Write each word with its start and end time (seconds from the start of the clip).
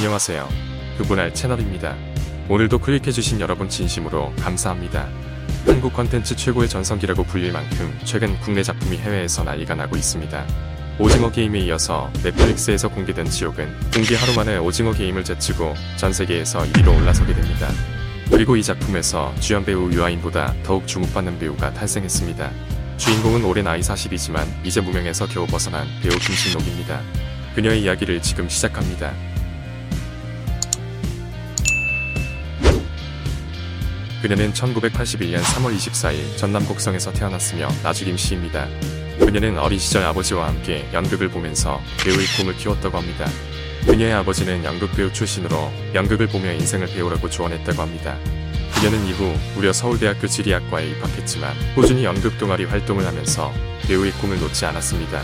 안녕하세요. 0.00 0.48
그분할 0.96 1.34
채널입니다. 1.34 1.94
오늘도 2.48 2.78
클릭해주신 2.78 3.38
여러분 3.38 3.68
진심으로 3.68 4.32
감사합니다. 4.36 5.06
한국 5.66 5.92
컨텐츠 5.92 6.36
최고의 6.36 6.70
전성기라고 6.70 7.22
불릴 7.24 7.52
만큼 7.52 7.94
최근 8.04 8.34
국내 8.40 8.62
작품이 8.62 8.96
해외에서 8.96 9.44
난리가 9.44 9.74
나고 9.74 9.96
있습니다. 9.96 10.46
오징어 10.98 11.30
게임에 11.30 11.58
이어서 11.66 12.10
넷플릭스에서 12.24 12.88
공개된 12.88 13.26
지옥은 13.26 13.90
공개 13.92 14.16
하루 14.16 14.32
만에 14.32 14.56
오징어 14.56 14.94
게임을 14.94 15.22
제치고 15.22 15.74
전 15.98 16.14
세계에서 16.14 16.60
1위로 16.60 16.96
올라서게 16.96 17.34
됩니다. 17.34 17.68
그리고 18.30 18.56
이 18.56 18.62
작품에서 18.62 19.34
주연 19.38 19.66
배우 19.66 19.92
유아인보다 19.92 20.54
더욱 20.62 20.86
주목받는 20.86 21.38
배우가 21.38 21.74
탄생했습니다. 21.74 22.50
주인공은 22.96 23.44
올해 23.44 23.60
나이 23.60 23.80
40이지만 23.80 24.46
이제 24.64 24.80
무명에서 24.80 25.26
겨우 25.26 25.46
벗어난 25.46 25.86
배우 26.00 26.12
김신록입니다. 26.12 27.02
그녀의 27.54 27.82
이야기를 27.82 28.22
지금 28.22 28.48
시작합니다. 28.48 29.12
그녀는 34.22 34.52
1981년 34.52 35.40
3월 35.40 35.74
24일 35.74 36.36
전남 36.36 36.66
곡성에서 36.66 37.10
태어났으며 37.12 37.68
나주김 37.82 38.18
씨입니다. 38.18 38.68
그녀는 39.18 39.58
어린 39.58 39.78
시절 39.78 40.04
아버지와 40.04 40.48
함께 40.48 40.86
연극을 40.92 41.28
보면서 41.28 41.80
배우의 42.04 42.26
꿈을 42.36 42.54
키웠다고 42.56 42.98
합니다. 42.98 43.26
그녀의 43.86 44.12
아버지는 44.12 44.62
연극 44.62 44.94
배우 44.94 45.10
출신으로 45.10 45.72
연극을 45.94 46.26
보며 46.26 46.52
인생을 46.52 46.88
배우라고 46.88 47.30
조언했다고 47.30 47.80
합니다. 47.80 48.18
그녀는 48.74 49.06
이후 49.06 49.34
무려 49.54 49.72
서울대학교 49.72 50.26
지리학과에 50.26 50.90
입학했지만 50.90 51.54
꾸준히 51.74 52.04
연극 52.04 52.36
동아리 52.38 52.64
활동을 52.64 53.06
하면서 53.06 53.50
배우의 53.86 54.12
꿈을 54.12 54.38
놓지 54.38 54.66
않았습니다. 54.66 55.22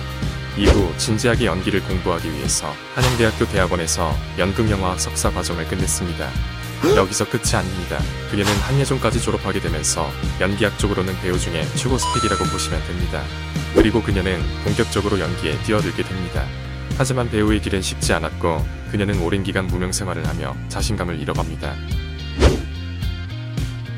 이후 0.56 0.90
진지하게 0.96 1.44
연기를 1.44 1.82
공부하기 1.82 2.32
위해서 2.32 2.72
한양대학교 2.94 3.46
대학원에서 3.46 4.16
연극영화학 4.38 4.98
석사 4.98 5.30
과정을 5.30 5.68
끝냈습니다. 5.68 6.55
여기서 6.96 7.28
끝이 7.28 7.54
아닙니다. 7.54 7.98
그녀는 8.30 8.52
한예종까지 8.52 9.20
졸업하게 9.20 9.60
되면서 9.60 10.08
연기학 10.40 10.78
쪽으로는 10.78 11.18
배우 11.20 11.38
중에 11.38 11.66
최고 11.74 11.98
스펙이라고 11.98 12.44
보시면 12.44 12.82
됩니다. 12.86 13.22
그리고 13.74 14.02
그녀는 14.02 14.42
본격적으로 14.64 15.18
연기에 15.18 15.58
뛰어들게 15.62 16.02
됩니다. 16.02 16.44
하지만 16.98 17.28
배우의 17.30 17.60
길은 17.60 17.82
쉽지 17.82 18.12
않았고 18.14 18.64
그녀는 18.90 19.20
오랜 19.20 19.42
기간 19.42 19.66
무명 19.66 19.92
생활을 19.92 20.26
하며 20.26 20.56
자신감을 20.68 21.20
잃어갑니다. 21.20 21.74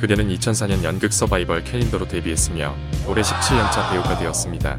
그녀는 0.00 0.28
2004년 0.28 0.82
연극 0.84 1.12
서바이벌 1.12 1.64
캘린더로 1.64 2.06
데뷔했으며 2.08 2.74
올해 3.06 3.22
17년차 3.22 3.90
배우가 3.90 4.18
되었습니다. 4.18 4.78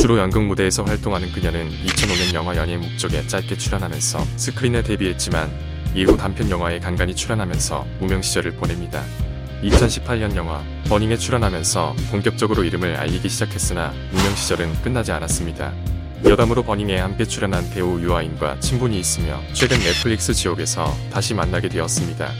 주로 0.00 0.18
연극 0.18 0.44
무대에서 0.44 0.84
활동하는 0.84 1.32
그녀는 1.32 1.70
2005년 1.70 2.34
영화 2.34 2.56
연예의 2.56 2.78
목적에 2.78 3.26
짧게 3.26 3.56
출연하면서 3.56 4.24
스크린에 4.36 4.82
데뷔했지만 4.82 5.50
이후 5.94 6.16
단편 6.16 6.50
영화에 6.50 6.78
간간히 6.78 7.14
출연하면서 7.14 7.86
무명 7.98 8.22
시절을 8.22 8.52
보냅니다. 8.52 9.02
2018년 9.62 10.36
영화 10.36 10.62
버닝에 10.88 11.16
출연하면서 11.16 11.96
본격적으로 12.10 12.62
이름을 12.64 12.96
알리기 12.96 13.28
시작했으나 13.28 13.92
무명 14.12 14.34
시절은 14.34 14.82
끝나지 14.82 15.12
않았습니다. 15.12 15.72
여담으로 16.24 16.62
버닝에 16.62 16.98
함께 16.98 17.24
출연한 17.24 17.68
배우 17.70 18.00
유아인과 18.00 18.60
친분이 18.60 18.98
있으며 18.98 19.40
최근 19.52 19.78
넷플릭스 19.78 20.32
지옥에서 20.34 20.92
다시 21.12 21.34
만나게 21.34 21.68
되었습니다. 21.68 22.30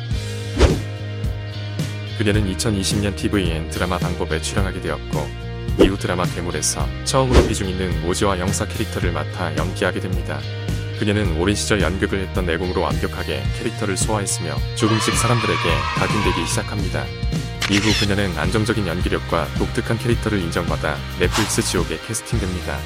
그녀는 2.19 2.53
2020년 2.53 3.17
TVN 3.17 3.71
드라마 3.71 3.99
방법에 3.99 4.41
출연하게 4.41 4.81
되었고 4.81 5.29
이후 5.81 5.97
드라마 5.97 6.25
괴물에서 6.25 6.85
처음으로 7.05 7.47
비중 7.47 7.69
있는 7.69 8.03
모지와 8.03 8.41
영사 8.41 8.67
캐릭터를 8.67 9.13
맡아 9.13 9.57
연기하게 9.57 10.01
됩니다. 10.01 10.41
그녀는 10.99 11.39
오랜 11.39 11.55
시절 11.55 11.81
연극을 11.81 12.21
했던 12.21 12.45
내공으로 12.47 12.81
완벽하게 12.81 13.43
캐릭터를 13.59 13.97
소화했으며 13.97 14.57
조금씩 14.75 15.15
사람들에게 15.15 15.63
각인되기 15.97 16.47
시작합니다. 16.47 17.05
이후 17.71 17.83
그녀는 18.01 18.37
안정적인 18.37 18.87
연기력과 18.87 19.47
독특한 19.59 19.99
캐릭터를 19.99 20.41
인정받아 20.41 20.97
넷플릭스 21.21 21.63
지옥에 21.63 21.99
캐스팅됩니다. 22.07 22.79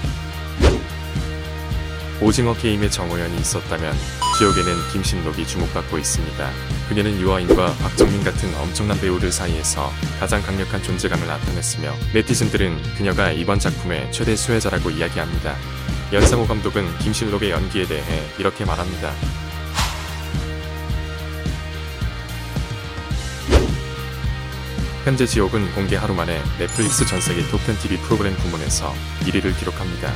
오징어 2.20 2.54
게임의 2.54 2.90
정호연이 2.90 3.36
있었다면 3.38 3.94
지옥에는 4.38 4.72
김신록이 4.92 5.46
주목받고 5.46 5.98
있습니다. 5.98 6.50
그녀는 6.88 7.20
유아인과 7.20 7.74
박정민 7.76 8.22
같은 8.22 8.54
엄청난 8.56 9.00
배우들 9.00 9.32
사이에서 9.32 9.90
가장 10.20 10.42
강력한 10.42 10.82
존재감을 10.82 11.26
나타냈으며 11.26 11.92
네티즌들은 12.14 12.94
그녀가 12.96 13.32
이번 13.32 13.58
작품의 13.58 14.12
최대 14.12 14.36
수혜자라고 14.36 14.90
이야기합니다. 14.90 15.56
연상호 16.12 16.46
감독은 16.46 16.98
김신록의 16.98 17.50
연기에 17.50 17.86
대해 17.86 18.02
이렇게 18.38 18.66
말합니다. 18.66 19.12
현재 25.04 25.24
지옥은 25.26 25.72
공개 25.74 25.96
하루 25.96 26.14
만에 26.14 26.38
넷플릭스 26.58 27.06
전세계 27.06 27.42
톱10 27.44 27.80
TV 27.80 27.96
프로그램 27.98 28.34
부문에서 28.34 28.92
1위를 29.20 29.58
기록합니다. 29.58 30.12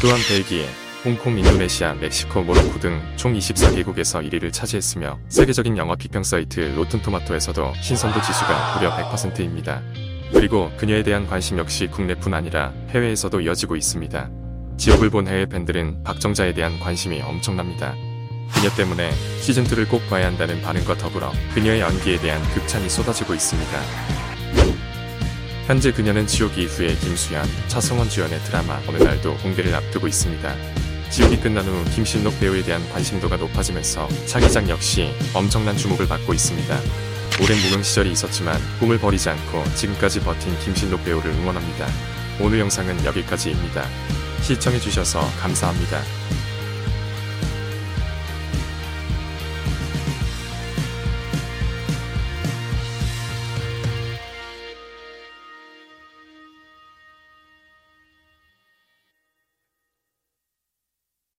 또한 0.00 0.18
벨기에, 0.28 0.66
홍콩, 1.04 1.38
인도네시아, 1.38 1.94
멕시코, 1.94 2.42
모로코 2.42 2.80
등 2.80 3.00
총 3.16 3.34
24개국에서 3.34 4.26
1위를 4.26 4.50
차지했으며 4.52 5.18
세계적인 5.28 5.76
영화 5.76 5.94
비평 5.94 6.24
사이트 6.24 6.60
로튼토마토에서도 6.74 7.74
신선도 7.82 8.20
지수가 8.22 8.78
무려 8.78 8.96
100%입니다. 8.96 9.82
그리고 10.32 10.72
그녀에 10.78 11.02
대한 11.02 11.26
관심 11.26 11.58
역시 11.58 11.86
국내뿐 11.86 12.32
아니라 12.32 12.72
해외에서도 12.90 13.40
이어지고 13.42 13.76
있습니다. 13.76 14.43
지옥을 14.76 15.10
본 15.10 15.28
해외 15.28 15.46
팬들은 15.46 16.02
박정자에 16.02 16.52
대한 16.52 16.78
관심이 16.78 17.20
엄청납니다. 17.20 17.94
그녀 18.52 18.74
때문에 18.76 19.10
시즌2를 19.40 19.88
꼭 19.88 20.08
봐야 20.08 20.26
한다는 20.26 20.60
반응과 20.62 20.96
더불어 20.98 21.32
그녀의 21.54 21.80
연기에 21.80 22.18
대한 22.18 22.42
극찬이 22.52 22.88
쏟아지고 22.88 23.34
있습니다. 23.34 23.80
현재 25.66 25.92
그녀는 25.92 26.26
지옥 26.26 26.58
이후에 26.58 26.94
김수현, 26.96 27.42
차성원 27.68 28.08
주연의 28.08 28.38
드라마 28.40 28.80
어느 28.86 28.98
날도 28.98 29.36
공개를 29.38 29.74
앞두고 29.74 30.06
있습니다. 30.06 30.54
지옥이 31.10 31.38
끝난 31.38 31.64
후 31.64 31.84
김신록 31.94 32.38
배우에 32.40 32.62
대한 32.62 32.86
관심도가 32.90 33.36
높아지면서 33.36 34.08
차기작 34.26 34.68
역시 34.68 35.10
엄청난 35.32 35.76
주목을 35.76 36.06
받고 36.06 36.34
있습니다. 36.34 36.80
오랜 37.42 37.58
무명 37.62 37.82
시절이 37.82 38.12
있었지만 38.12 38.60
꿈을 38.78 38.98
버리지 38.98 39.30
않고 39.30 39.64
지금까지 39.74 40.20
버틴 40.20 40.58
김신록 40.58 41.04
배우를 41.04 41.30
응원합니다. 41.30 41.86
오늘 42.40 42.58
영상은 42.60 43.04
여기까지입니다. 43.04 43.86
시청해주셔서 44.44 45.20
감사합니다. 45.40 46.02